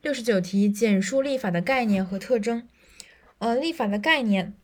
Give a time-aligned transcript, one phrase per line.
[0.00, 2.68] 六十九题，简述立法的概念和特征。
[3.38, 4.54] 呃，立法的概念，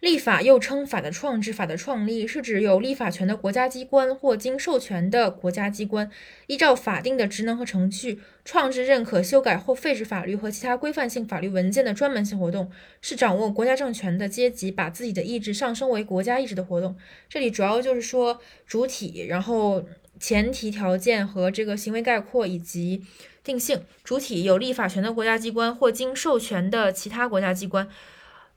[0.00, 6.10] 立法又称法的创制、法的创立，是指有立法权的国家机关或经授权的国家机关，
[6.48, 12.70] 依照法定的职能和程序，创制、认可、修改或废止法律和其他规范性法律文件的专门性活动，
[13.00, 16.94] 是掌握国家政权的阶级把自己的意志上升为国家意志的活动。
[17.28, 19.86] 这里主要就是说主体，然后。
[20.18, 23.04] 前提条件和这个行为概括以及
[23.42, 27.88] 定性主体有立法权的国家机关或经授权的其他国家机关。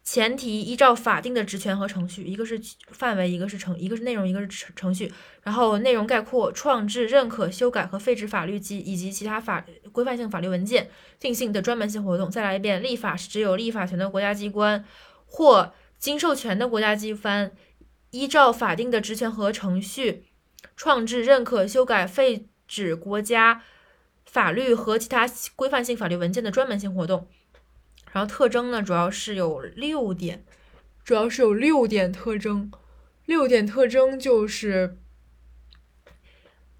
[0.03, 5.13] 前提依照法定的职权和程序，一个是范围，一个是程，一个是内容，一个是程程序。
[5.43, 10.89] 然后内容概括创制、认可、修改和废止法律及以及其他法规范性法律文件。
[11.19, 12.31] 定性的专门性活动。
[12.31, 14.83] 再来一遍，立法是只有立法权的国家机关
[15.27, 17.51] 或经授权的国家机关
[18.09, 20.23] 依照法定的职权和程序。
[20.75, 23.63] 创制、认可、修改、废止国家
[24.25, 27.27] 法律和其他规范性法律文件的专门性活动。
[28.11, 30.45] 然后特征呢，主要是有六点，
[31.03, 32.71] 主要是有六点特征。
[33.25, 34.97] 六点特征就是：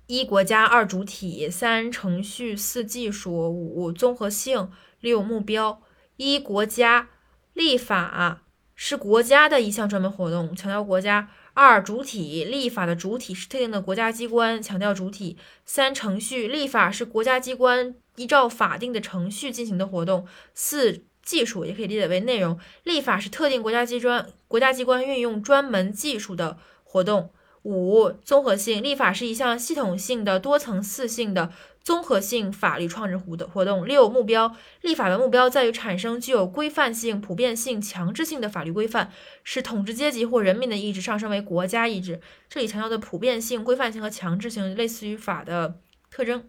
[0.08, 5.82] 一、国家；二、主体；三、程序；四、技术；五、综合性；六、目标。
[6.18, 7.10] 一、国家
[7.54, 8.42] 立法
[8.76, 11.30] 是国家的一项专门活动，强调国家。
[11.54, 15.38] 二、主体立法的主体是特定的国家机关，强调主体。
[15.66, 20.26] 三、程序立法是国家机关依照法定的程序进行的活动。
[20.54, 27.32] 四、技术也可以理解为内容，立法是特定国家机关国家机关运用专门技术的活动。
[27.64, 31.52] 五、综合性立法是一项系统性的、多层次性的。
[31.84, 39.12] 综合性法律创制活的活动六目标立法的目标在于产生具有规范性、普遍性、强制性的法律规范，
[39.44, 42.22] 使统治阶级或人民的意志上升为国家意志。
[42.48, 45.74] 这里强调的普遍性、规范性和强制性，类似于法的
[46.12, 46.44] 特征。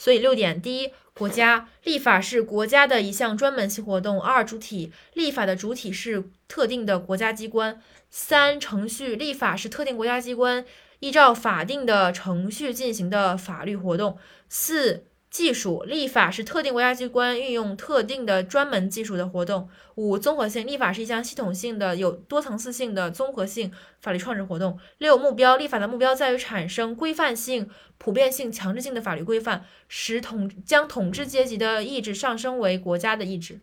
[0.00, 7.74] 所以六点：第一，国家立法是国家的一项专门性活动；二，主体立法的主体是特定的国家机关；
[8.08, 10.64] 三，程序立法是特定国家机关。
[11.00, 14.16] 依照法定的程序进行的法律活动。
[14.48, 19.68] 四、技术立法是特定国家机关运用特定的专门技术的活动。
[19.94, 23.70] 五、综合性立法是一项系统性的、有多层次性的综合性
[24.00, 24.78] 法律创制活动。
[24.98, 33.60] 六、目标立法的目标在于产生规范性、普遍性、强制性的法律规范，使统将统治阶级的意志上升为国家的意志。